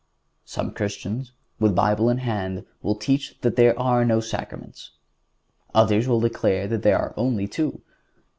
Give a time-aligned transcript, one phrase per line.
[0.45, 4.93] Some Christians, with Bible in hand, will teach that there are no sacraments.
[5.75, 7.83] Others will say that there are only two.